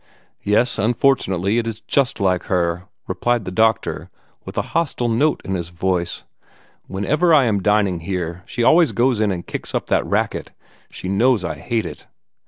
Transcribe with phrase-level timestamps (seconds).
[0.41, 4.09] "Yes, unfortunately, it IS just like her," replied the doctor,
[4.45, 6.23] with a hostile note in his voice.
[6.87, 10.53] "Whenever I am dining here, she always goes in and kicks up that racket.
[10.89, 12.07] She knows I hate it."